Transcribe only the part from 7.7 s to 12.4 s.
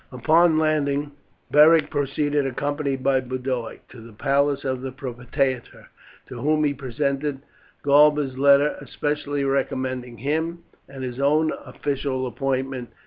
Galba's letter especially recommending him, and his own official